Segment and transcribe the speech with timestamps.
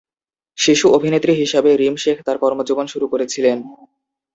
[0.57, 3.57] শিশু অভিনেত্রী হিসাবে রিম শেখ তার কর্মজীবন শুরু করেছিলেন।